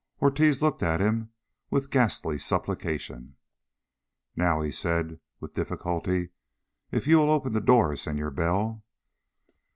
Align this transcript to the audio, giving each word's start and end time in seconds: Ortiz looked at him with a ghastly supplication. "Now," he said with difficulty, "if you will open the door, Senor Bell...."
Ortiz 0.19 0.63
looked 0.63 0.81
at 0.81 0.99
him 0.99 1.29
with 1.69 1.85
a 1.85 1.87
ghastly 1.89 2.39
supplication. 2.39 3.35
"Now," 4.35 4.61
he 4.61 4.71
said 4.71 5.19
with 5.39 5.53
difficulty, 5.53 6.31
"if 6.89 7.05
you 7.05 7.19
will 7.19 7.29
open 7.29 7.53
the 7.53 7.61
door, 7.61 7.95
Senor 7.95 8.31
Bell...." 8.31 8.83